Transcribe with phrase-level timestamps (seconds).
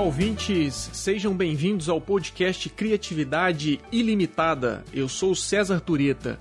[0.00, 0.88] Olá, ouvintes!
[0.94, 4.82] Sejam bem-vindos ao podcast Criatividade Ilimitada.
[4.94, 6.40] Eu sou César Tureta.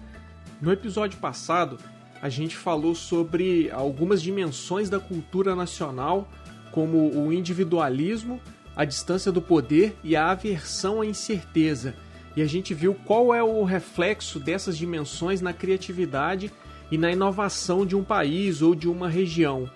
[0.62, 1.77] No episódio passado,
[2.22, 6.31] a gente falou sobre algumas dimensões da cultura nacional,
[6.72, 8.40] como o individualismo,
[8.77, 11.94] a distância do poder e a aversão à incerteza.
[12.38, 16.50] E a gente viu qual é o reflexo dessas dimensões na criatividade
[16.89, 19.70] e na inovação de um país ou de uma região.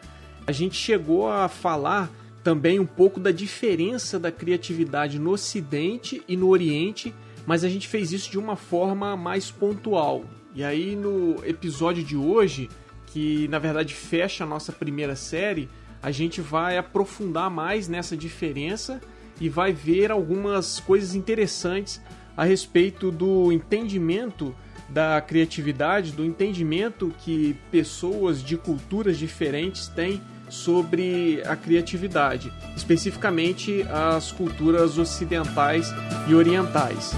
[0.47, 6.35] A gente chegou a falar também um pouco da diferença da criatividade no Ocidente e
[6.35, 7.13] no Oriente,
[7.45, 10.25] mas a gente fez isso de uma forma mais pontual.
[10.53, 12.69] E aí no episódio de hoje,
[13.07, 15.69] que na verdade fecha a nossa primeira série,
[16.01, 19.01] a gente vai aprofundar mais nessa diferença
[19.39, 22.01] e vai ver algumas coisas interessantes
[22.35, 24.53] a respeito do entendimento
[24.89, 34.31] da criatividade, do entendimento que pessoas de culturas diferentes têm sobre a criatividade, especificamente as
[34.31, 35.93] culturas ocidentais
[36.27, 37.13] e orientais.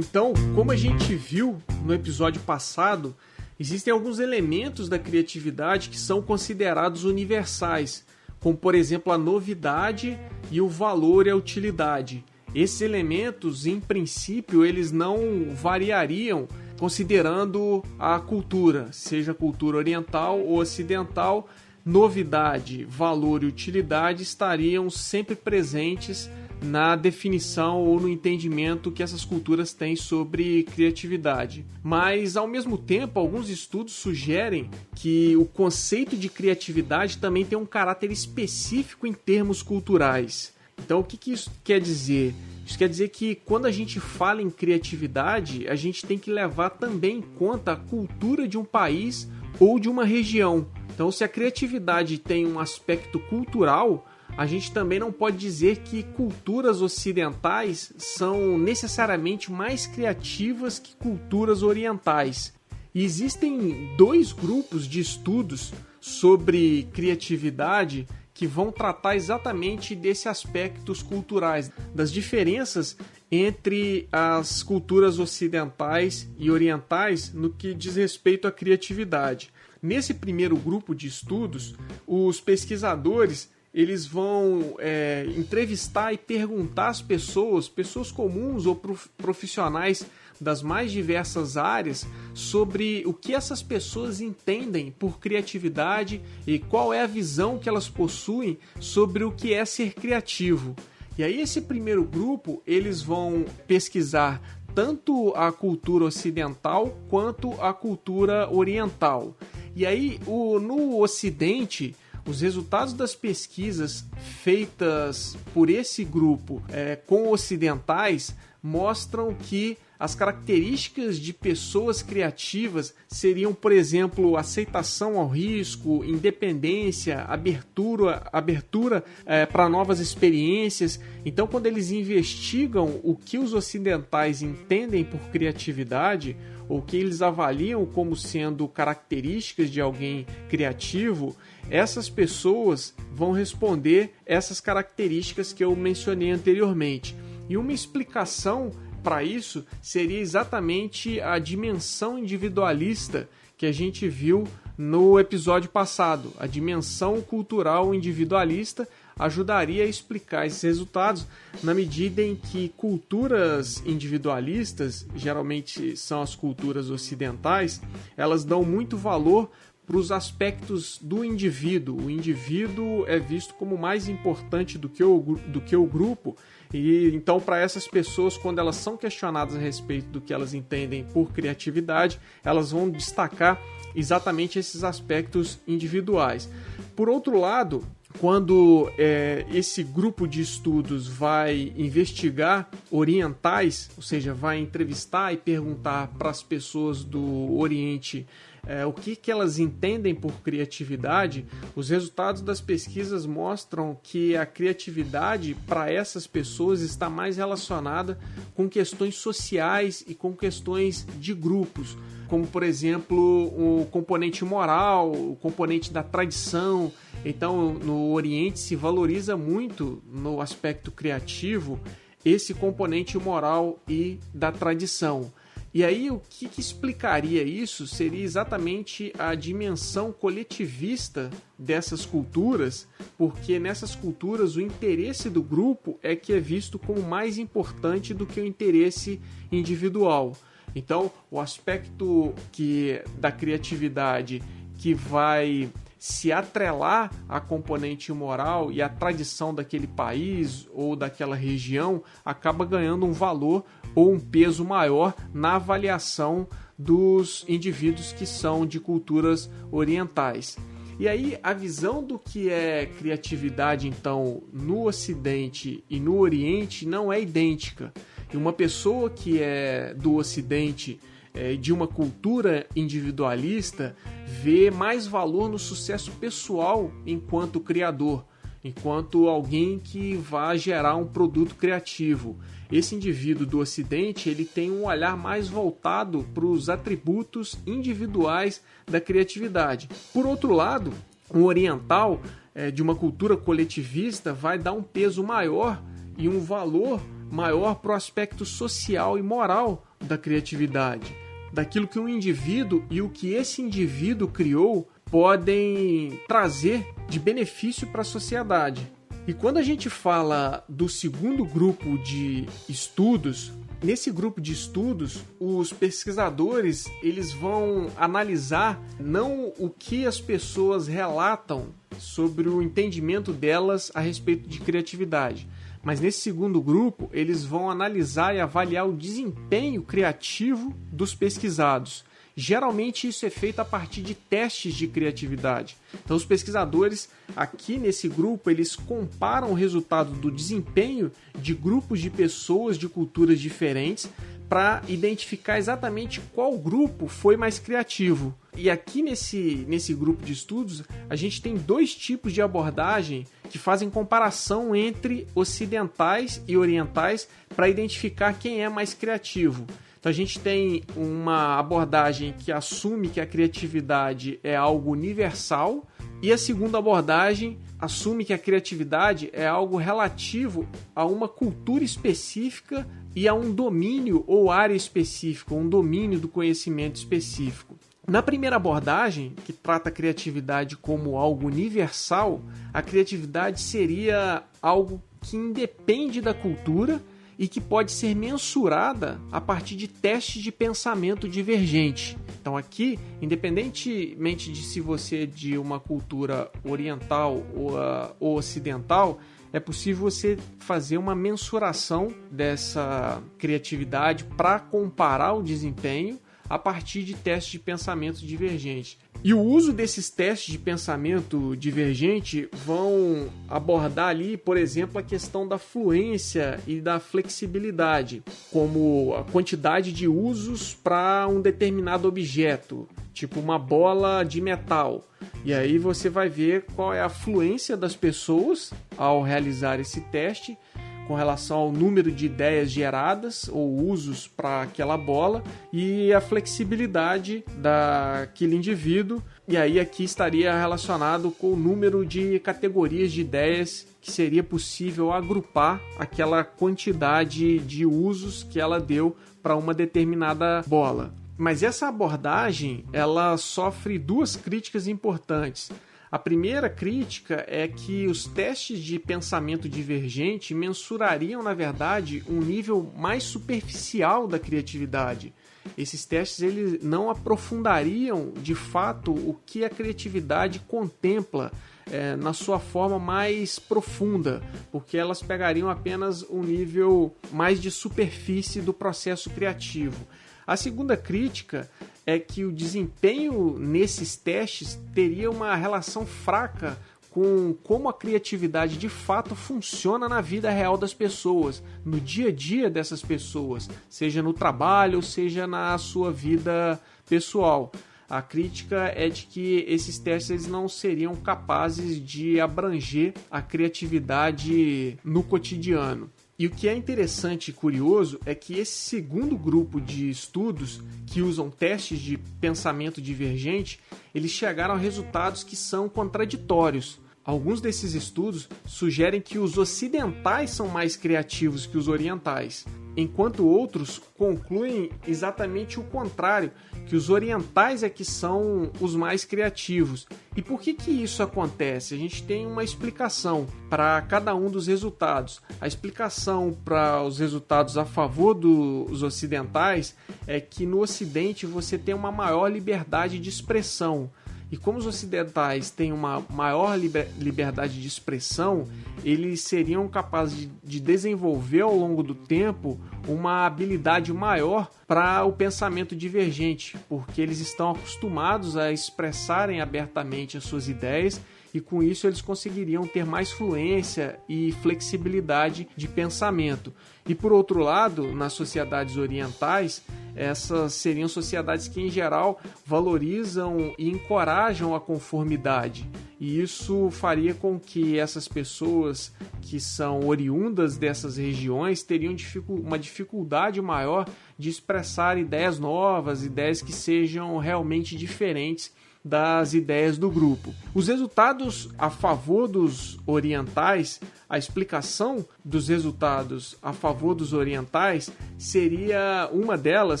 [0.14, 3.16] Então, como a gente viu no episódio passado,
[3.58, 8.04] Existem alguns elementos da criatividade que são considerados universais,
[8.40, 10.18] como por exemplo a novidade
[10.50, 12.24] e o valor e a utilidade.
[12.54, 16.46] Esses elementos, em princípio, eles não variariam
[16.78, 21.48] considerando a cultura, seja cultura oriental ou ocidental,
[21.84, 26.28] novidade, valor e utilidade estariam sempre presentes
[26.64, 31.64] na definição ou no entendimento que essas culturas têm sobre criatividade.
[31.82, 37.66] Mas, ao mesmo tempo, alguns estudos sugerem que o conceito de criatividade também tem um
[37.66, 40.52] caráter específico em termos culturais.
[40.78, 42.34] Então, o que, que isso quer dizer?
[42.66, 46.70] Isso quer dizer que quando a gente fala em criatividade, a gente tem que levar
[46.70, 49.28] também em conta a cultura de um país
[49.60, 50.66] ou de uma região.
[50.94, 54.06] Então, se a criatividade tem um aspecto cultural,
[54.36, 61.62] a gente também não pode dizer que culturas ocidentais são necessariamente mais criativas que culturas
[61.62, 62.52] orientais.
[62.94, 71.70] E existem dois grupos de estudos sobre criatividade que vão tratar exatamente desses aspectos culturais,
[71.94, 72.96] das diferenças
[73.30, 79.52] entre as culturas ocidentais e orientais no que diz respeito à criatividade.
[79.80, 81.74] Nesse primeiro grupo de estudos,
[82.06, 88.80] os pesquisadores eles vão é, entrevistar e perguntar às pessoas, pessoas comuns ou
[89.16, 90.06] profissionais
[90.40, 97.02] das mais diversas áreas, sobre o que essas pessoas entendem por criatividade e qual é
[97.02, 100.76] a visão que elas possuem sobre o que é ser criativo.
[101.16, 104.40] E aí esse primeiro grupo, eles vão pesquisar
[104.74, 109.36] tanto a cultura ocidental quanto a cultura oriental.
[109.74, 111.94] E aí o, no ocidente,
[112.26, 114.04] os resultados das pesquisas
[114.42, 123.54] feitas por esse grupo é, com ocidentais mostram que as características de pessoas criativas seriam,
[123.54, 130.98] por exemplo, aceitação ao risco, independência, abertura, abertura é, para novas experiências.
[131.24, 136.36] Então, quando eles investigam o que os ocidentais entendem por criatividade,
[136.68, 141.36] ou que eles avaliam como sendo características de alguém criativo,
[141.70, 147.16] essas pessoas vão responder essas características que eu mencionei anteriormente.
[147.48, 154.44] E uma explicação para isso seria exatamente a dimensão individualista que a gente viu
[154.76, 156.32] no episódio passado.
[156.38, 161.26] A dimensão cultural individualista ajudaria a explicar esses resultados
[161.62, 167.80] na medida em que culturas individualistas, geralmente são as culturas ocidentais,
[168.16, 169.50] elas dão muito valor
[169.86, 172.06] para os aspectos do indivíduo.
[172.06, 176.36] O indivíduo é visto como mais importante do que o, do que o grupo.
[176.72, 181.04] E então, para essas pessoas, quando elas são questionadas a respeito do que elas entendem
[181.04, 183.60] por criatividade, elas vão destacar
[183.94, 186.50] exatamente esses aspectos individuais.
[186.96, 187.84] Por outro lado,
[188.18, 196.08] quando é, esse grupo de estudos vai investigar orientais, ou seja, vai entrevistar e perguntar
[196.18, 198.26] para as pessoas do Oriente
[198.66, 201.44] é, o que, que elas entendem por criatividade,
[201.74, 208.18] os resultados das pesquisas mostram que a criatividade para essas pessoas está mais relacionada
[208.54, 211.96] com questões sociais e com questões de grupos
[212.28, 216.90] como por exemplo o componente moral, o componente da tradição.
[217.24, 221.78] Então, no Oriente se valoriza muito no aspecto criativo
[222.24, 225.30] esse componente moral e da tradição.
[225.74, 232.86] E aí, o que, que, explicaria isso seria exatamente a dimensão coletivista dessas culturas,
[233.18, 238.24] porque nessas culturas o interesse do grupo é que é visto como mais importante do
[238.24, 240.36] que o interesse individual.
[240.76, 244.40] Então, o aspecto que da criatividade
[244.78, 245.68] que vai
[246.04, 253.06] se atrelar à componente moral e à tradição daquele país ou daquela região, acaba ganhando
[253.06, 256.46] um valor ou um peso maior na avaliação
[256.78, 260.56] dos indivíduos que são de culturas orientais.
[260.98, 267.12] E aí a visão do que é criatividade então no ocidente e no oriente não
[267.12, 267.92] é idêntica.
[268.32, 271.00] E uma pessoa que é do ocidente
[271.32, 278.24] é, de uma cultura individualista vê mais valor no sucesso pessoal enquanto criador,
[278.64, 282.38] enquanto alguém que vai gerar um produto criativo.
[282.72, 289.00] Esse indivíduo do Ocidente ele tem um olhar mais voltado para os atributos individuais da
[289.00, 289.88] criatividade.
[290.12, 290.92] Por outro lado,
[291.32, 292.22] um oriental
[292.54, 295.82] é, de uma cultura coletivista vai dar um peso maior
[296.16, 301.14] e um valor maior para o aspecto social e moral da criatividade
[301.54, 308.00] daquilo que um indivíduo e o que esse indivíduo criou podem trazer de benefício para
[308.00, 308.84] a sociedade.
[309.28, 315.72] E quando a gente fala do segundo grupo de estudos, nesse grupo de estudos, os
[315.72, 324.00] pesquisadores eles vão analisar não o que as pessoas relatam sobre o entendimento delas a
[324.00, 325.48] respeito de criatividade,
[325.80, 332.04] mas nesse segundo grupo, eles vão analisar e avaliar o desempenho criativo dos pesquisados.
[332.36, 335.76] Geralmente isso é feito a partir de testes de criatividade.
[336.04, 342.10] Então os pesquisadores aqui nesse grupo, eles comparam o resultado do desempenho de grupos de
[342.10, 344.10] pessoas de culturas diferentes
[344.48, 348.34] para identificar exatamente qual grupo foi mais criativo.
[348.56, 353.58] E aqui nesse, nesse grupo de estudos, a gente tem dois tipos de abordagem que
[353.58, 359.66] fazem comparação entre ocidentais e orientais para identificar quem é mais criativo.
[360.04, 365.88] Então a gente tem uma abordagem que assume que a criatividade é algo universal
[366.20, 372.86] e a segunda abordagem assume que a criatividade é algo relativo a uma cultura específica
[373.16, 377.74] e a um domínio ou área específica, um domínio do conhecimento específico.
[378.06, 382.42] Na primeira abordagem, que trata a criatividade como algo universal,
[382.74, 387.00] a criatividade seria algo que independe da cultura
[387.38, 392.16] e que pode ser mensurada a partir de testes de pensamento divergente.
[392.40, 399.18] Então, aqui, independentemente de se você é de uma cultura oriental ou, uh, ou ocidental,
[399.52, 407.14] é possível você fazer uma mensuração dessa criatividade para comparar o desempenho a partir de
[407.14, 408.98] testes de pensamento divergente.
[409.22, 415.48] E o uso desses testes de pensamento divergente vão abordar ali, por exemplo, a questão
[415.48, 418.22] da fluência e da flexibilidade,
[418.52, 425.02] como a quantidade de usos para um determinado objeto, tipo uma bola de metal.
[425.42, 430.58] E aí você vai ver qual é a fluência das pessoas ao realizar esse teste
[431.06, 435.42] com relação ao número de ideias geradas ou usos para aquela bola
[435.72, 439.22] e a flexibilidade daquele indivíduo.
[439.46, 445.12] E aí aqui estaria relacionado com o número de categorias de ideias que seria possível
[445.12, 451.14] agrupar aquela quantidade de usos que ela deu para uma determinada bola.
[451.36, 455.70] Mas essa abordagem, ela sofre duas críticas importantes.
[456.14, 462.88] A primeira crítica é que os testes de pensamento divergente mensurariam, na verdade, um nível
[462.96, 465.34] mais superficial da criatividade.
[465.76, 471.50] Esses testes eles não aprofundariam de fato o que a criatividade contempla
[471.90, 474.40] é, na sua forma mais profunda,
[474.70, 480.06] porque elas pegariam apenas um nível mais de superfície do processo criativo.
[480.46, 481.68] A segunda crítica
[482.06, 486.78] é que o desempenho nesses testes teria uma relação fraca
[487.10, 492.32] com como a criatividade de fato funciona na vida real das pessoas, no dia a
[492.32, 497.70] dia dessas pessoas, seja no trabalho, seja na sua vida pessoal.
[498.10, 505.22] A crítica é de que esses testes não seriam capazes de abranger a criatividade no
[505.22, 506.10] cotidiano.
[506.36, 511.22] E o que é interessante e curioso é que esse segundo grupo de estudos que
[511.22, 513.78] usam testes de pensamento divergente,
[514.12, 516.98] eles chegaram a resultados que são contraditórios.
[517.24, 524.00] Alguns desses estudos sugerem que os ocidentais são mais criativos que os orientais, enquanto outros
[524.18, 526.50] concluem exatamente o contrário,
[526.86, 530.06] que os orientais é que são os mais criativos.
[530.36, 531.94] E por que que isso acontece?
[531.94, 535.40] A gente tem uma explicação para cada um dos resultados.
[535.60, 541.94] A explicação para os resultados a favor dos ocidentais é que no ocidente você tem
[541.94, 544.10] uma maior liberdade de expressão.
[544.54, 548.68] E como os ocidentais têm uma maior liberdade de expressão,
[549.04, 555.32] eles seriam capazes de, de desenvolver ao longo do tempo uma habilidade maior para o
[555.32, 561.20] pensamento divergente, porque eles estão acostumados a expressarem abertamente as suas ideias
[561.54, 566.74] e com isso eles conseguiriam ter mais fluência e flexibilidade de pensamento.
[567.06, 569.80] E por outro lado, nas sociedades orientais,
[570.16, 575.88] essas seriam sociedades que em geral valorizam e encorajam a conformidade.
[576.18, 582.16] E isso faria com que essas pessoas que são oriundas dessas regiões teriam
[582.48, 588.72] uma dificuldade maior de expressar ideias novas, ideias que sejam realmente diferentes
[589.04, 590.54] das ideias do grupo.
[590.74, 599.28] Os resultados a favor dos orientais, a explicação dos resultados a favor dos orientais seria
[599.30, 600.00] uma delas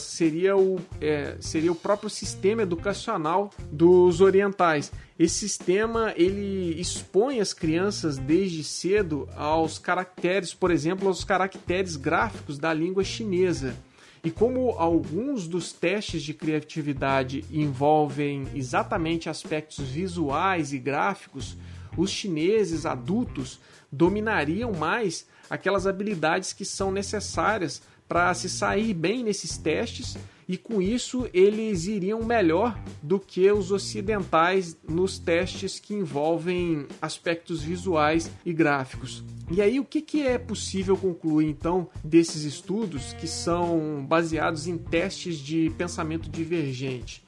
[0.00, 4.90] seria o, é, seria o próprio sistema educacional dos orientais.
[5.18, 12.58] Esse sistema ele expõe as crianças desde cedo aos caracteres, por exemplo, aos caracteres gráficos
[12.58, 13.76] da língua chinesa.
[14.24, 21.58] E como alguns dos testes de criatividade envolvem exatamente aspectos visuais e gráficos,
[21.94, 23.60] os chineses adultos
[23.92, 30.16] dominariam mais aquelas habilidades que são necessárias para se sair bem nesses testes
[30.48, 37.62] e com isso eles iriam melhor do que os ocidentais nos testes que envolvem aspectos
[37.62, 39.22] visuais e gráficos.
[39.50, 44.78] E aí, o que, que é possível concluir então desses estudos que são baseados em
[44.78, 47.22] testes de pensamento divergente?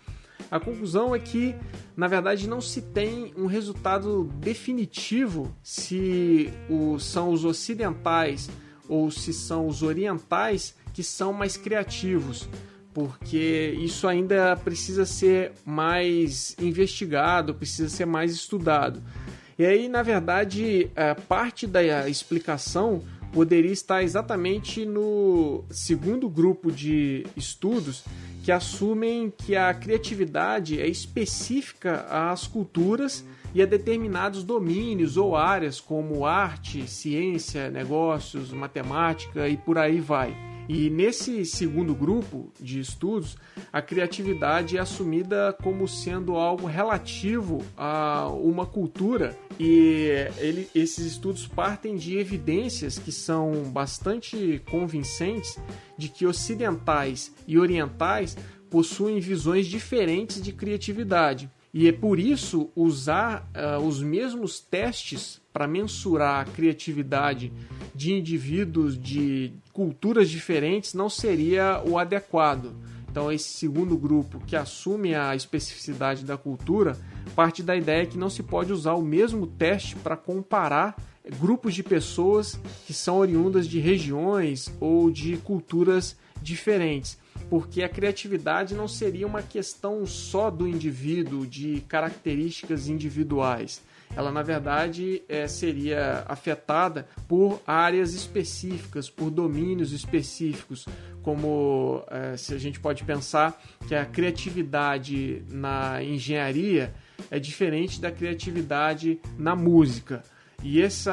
[0.50, 1.54] A conclusão é que,
[1.96, 8.49] na verdade, não se tem um resultado definitivo se o, são os ocidentais
[8.88, 12.49] ou se são os orientais que são mais criativos
[12.97, 19.03] porque isso ainda precisa ser mais investigado, precisa ser mais estudado.
[19.59, 20.91] E aí, na verdade,
[21.29, 23.03] parte da explicação
[23.35, 28.03] poderia estar exatamente no segundo grupo de estudos
[28.43, 35.81] que assumem que a criatividade é específica às culturas e a determinados domínios ou áreas
[35.81, 40.55] como arte, ciência, negócios, matemática e por aí vai.
[40.68, 43.37] E nesse segundo grupo de estudos,
[43.73, 51.46] a criatividade é assumida como sendo algo relativo a uma cultura e ele, esses estudos
[51.46, 55.58] partem de evidências que são bastante convincentes
[55.96, 58.37] de que ocidentais e orientais
[58.68, 61.50] possuem visões diferentes de criatividade.
[61.73, 67.50] E é por isso usar uh, os mesmos testes para mensurar a criatividade
[67.94, 72.75] de indivíduos de culturas diferentes não seria o adequado.
[73.10, 76.94] Então, esse segundo grupo que assume a especificidade da cultura
[77.34, 80.94] parte da ideia que não se pode usar o mesmo teste para comparar
[81.40, 87.16] grupos de pessoas que são oriundas de regiões ou de culturas diferentes
[87.48, 93.82] porque a criatividade não seria uma questão só do indivíduo, de características individuais.
[94.14, 100.86] Ela, na verdade, é, seria afetada por áreas específicas, por domínios específicos,
[101.22, 106.94] como é, se a gente pode pensar que a criatividade na engenharia
[107.30, 110.22] é diferente da criatividade na música.
[110.62, 111.10] E esse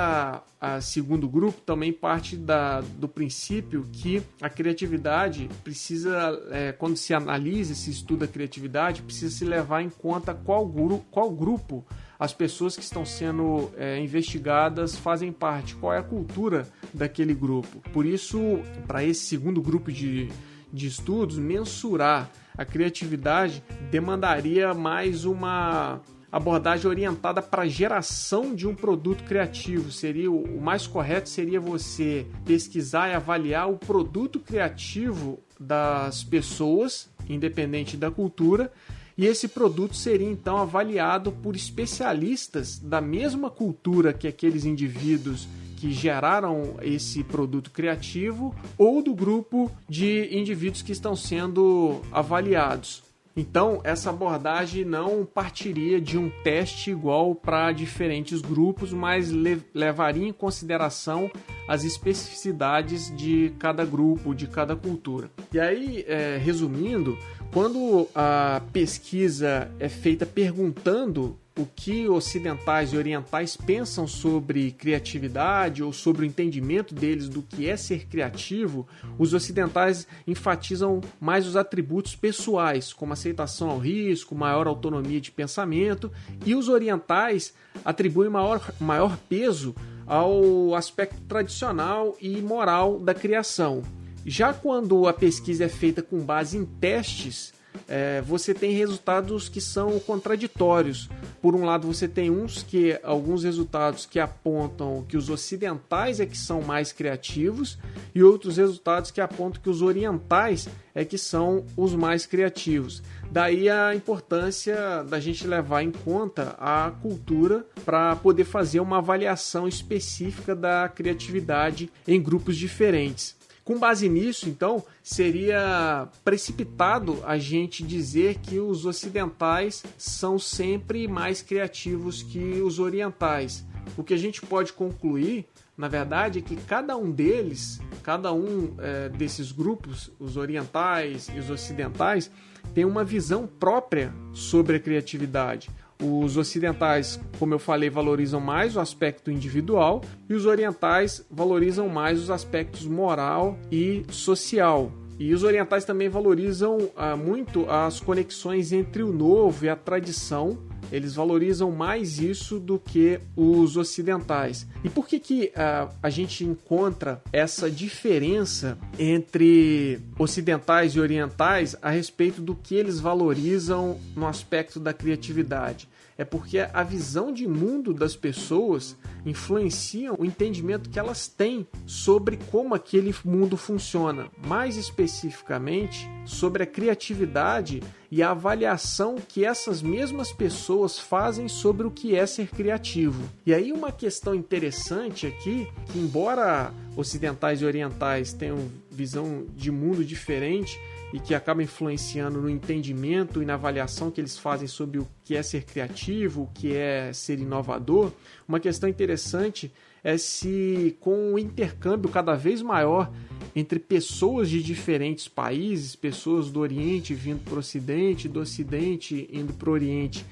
[0.81, 7.75] segundo grupo também parte da, do princípio que a criatividade precisa, é, quando se analisa,
[7.75, 11.85] se estuda a criatividade, precisa se levar em conta qual, gru, qual grupo
[12.20, 17.82] as pessoas que estão sendo é, investigadas fazem parte, qual é a cultura daquele grupo.
[17.91, 18.39] Por isso,
[18.88, 20.29] para esse segundo grupo de,
[20.72, 26.01] de estudos, mensurar a criatividade demandaria mais uma
[26.32, 29.91] abordagem orientada para a geração de um produto criativo.
[29.91, 37.96] Seria o mais correto seria você pesquisar e avaliar o produto criativo das pessoas, independente
[37.96, 38.72] da cultura,
[39.17, 45.91] e esse produto seria então avaliado por especialistas da mesma cultura que aqueles indivíduos que
[45.91, 53.03] geraram esse produto criativo ou do grupo de indivíduos que estão sendo avaliados.
[53.36, 59.32] Então, essa abordagem não partiria de um teste igual para diferentes grupos, mas
[59.74, 61.32] levaria em consideração
[61.67, 65.32] as especificidades de cada grupo, de cada cultura.
[65.51, 67.17] E aí, é, resumindo,
[67.53, 75.93] quando a pesquisa é feita perguntando o que ocidentais e orientais pensam sobre criatividade ou
[75.93, 78.88] sobre o entendimento deles do que é ser criativo,
[79.19, 86.12] os ocidentais enfatizam mais os atributos pessoais, como aceitação ao risco, maior autonomia de pensamento,
[86.43, 87.53] e os orientais
[87.86, 89.75] atribuem maior, maior peso
[90.07, 93.83] ao aspecto tradicional e moral da criação.
[94.25, 97.53] Já quando a pesquisa é feita com base em testes,
[97.88, 101.10] é, você tem resultados que são contraditórios.
[101.42, 106.25] Por um lado, você tem uns que alguns resultados que apontam que os ocidentais é
[106.25, 107.77] que são mais criativos
[108.15, 113.01] e outros resultados que apontam que os orientais é que são os mais criativos.
[113.32, 119.68] Daí a importância da gente levar em conta a cultura para poder fazer uma avaliação
[119.68, 123.36] específica da criatividade em grupos diferentes.
[123.63, 131.41] Com base nisso, então, seria precipitado a gente dizer que os ocidentais são sempre mais
[131.41, 133.65] criativos que os orientais.
[133.98, 135.46] O que a gente pode concluir,
[135.77, 141.39] na verdade, é que cada um deles, cada um é, desses grupos, os orientais e
[141.39, 142.29] os ocidentais,
[142.74, 145.70] tem uma visão própria sobre a criatividade.
[146.03, 152.19] Os ocidentais, como eu falei, valorizam mais o aspecto individual e os orientais valorizam mais
[152.19, 154.91] os aspectos moral e social.
[155.17, 160.57] E os orientais também valorizam ah, muito as conexões entre o novo e a tradição.
[160.91, 164.67] Eles valorizam mais isso do que os ocidentais.
[164.83, 171.89] E por que, que ah, a gente encontra essa diferença entre ocidentais e orientais a
[171.89, 175.88] respeito do que eles valorizam no aspecto da criatividade?
[176.17, 182.38] É porque a visão de mundo das pessoas influencia o entendimento que elas têm sobre
[182.52, 190.32] como aquele mundo funciona, mais especificamente sobre a criatividade e a avaliação que essas mesmas
[190.32, 193.23] pessoas fazem sobre o que é ser criativo.
[193.45, 200.06] E aí uma questão interessante aqui, que embora ocidentais e orientais tenham visão de mundo
[200.06, 200.79] diferente,
[201.13, 205.36] e que acaba influenciando no entendimento e na avaliação que eles fazem sobre o que
[205.36, 208.12] é ser criativo, o que é ser inovador.
[208.47, 209.71] Uma questão interessante
[210.03, 213.12] é se, com o intercâmbio cada vez maior
[213.56, 219.53] entre pessoas de diferentes países, pessoas do Oriente vindo para o Ocidente, do Ocidente indo
[219.53, 220.25] para o Oriente,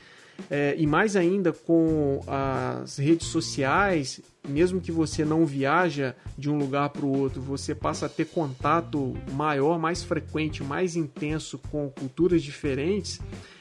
[0.50, 6.58] é, e mais ainda com as redes sociais, mesmo que você não viaja de um
[6.58, 11.90] lugar para o outro, você passa a ter contato maior, mais frequente, mais intenso com
[11.90, 13.20] culturas diferentes,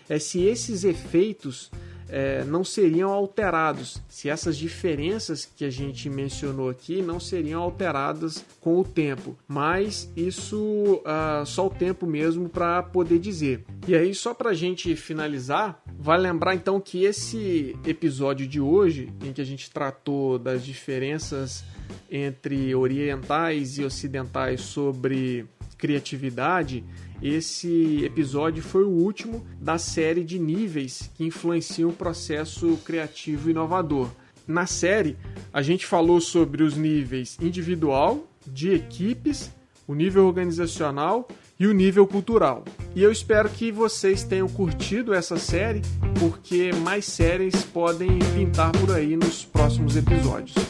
[0.08, 1.70] é se esses efeitos
[2.11, 8.44] é, não seriam alterados, se essas diferenças que a gente mencionou aqui não seriam alteradas
[8.61, 9.37] com o tempo.
[9.46, 13.64] Mas isso ah, só o tempo mesmo para poder dizer.
[13.87, 19.12] E aí, só para a gente finalizar, vale lembrar então que esse episódio de hoje,
[19.25, 21.64] em que a gente tratou das diferenças
[22.11, 25.46] entre orientais e ocidentais sobre
[25.79, 26.85] criatividade,
[27.22, 34.09] esse episódio foi o último da série de níveis que influenciam o processo criativo inovador.
[34.46, 35.16] Na série,
[35.52, 39.50] a gente falou sobre os níveis individual, de equipes,
[39.87, 41.28] o nível organizacional
[41.59, 42.64] e o nível cultural.
[42.94, 45.83] E eu espero que vocês tenham curtido essa série,
[46.18, 50.69] porque mais séries podem pintar por aí nos próximos episódios.